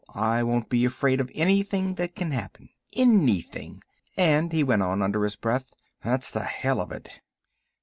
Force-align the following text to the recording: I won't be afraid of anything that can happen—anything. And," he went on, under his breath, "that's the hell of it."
I 0.15 0.41
won't 0.41 0.67
be 0.67 0.83
afraid 0.83 1.21
of 1.21 1.29
anything 1.35 1.93
that 1.93 2.15
can 2.15 2.31
happen—anything. 2.31 3.83
And," 4.17 4.51
he 4.51 4.63
went 4.63 4.81
on, 4.81 5.03
under 5.03 5.23
his 5.23 5.35
breath, 5.35 5.65
"that's 6.03 6.31
the 6.31 6.41
hell 6.41 6.81
of 6.81 6.91
it." 6.91 7.07